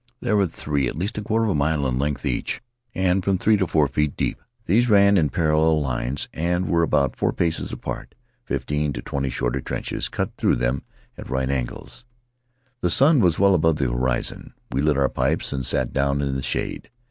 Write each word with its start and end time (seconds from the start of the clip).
There 0.19 0.35
were 0.35 0.47
three 0.47 0.87
at 0.87 0.95
least 0.95 1.19
a 1.19 1.21
quarter 1.21 1.45
of 1.45 1.51
a 1.51 1.53
mile 1.53 1.85
in 1.85 1.99
length 1.99 2.25
each 2.25 2.59
and 2.95 3.23
from 3.23 3.37
three 3.37 3.55
to 3.57 3.67
four 3.67 3.87
feet 3.87 4.17
deep. 4.17 4.41
These 4.65 4.89
ran 4.89 5.15
in 5.15 5.29
parallel 5.29 5.79
lines 5.79 6.27
and 6.33 6.67
were 6.67 6.81
about 6.81 7.15
four 7.15 7.31
paces 7.31 7.71
apart. 7.71 8.15
Fifteen 8.43 8.93
to 8.93 9.03
twenty 9.03 9.29
shorter 9.29 9.61
trenches 9.61 10.09
cut 10.09 10.31
through 10.37 10.55
them 10.55 10.81
at 11.19 11.29
right 11.29 11.51
angles. 11.51 12.03
The 12.79 12.87
Englishman's 12.87 12.95
Story 12.95 13.13
The 13.13 13.13
sun 13.13 13.19
was 13.19 13.37
well 13.37 13.53
above 13.53 13.75
the 13.75 13.91
horizon. 13.91 14.53
We 14.71 14.81
lit 14.81 14.97
our 14.97 15.07
pipes 15.07 15.53
and 15.53 15.63
sat 15.63 15.93
down 15.93 16.23
in 16.23 16.33
the 16.35 16.41
shade. 16.41 16.89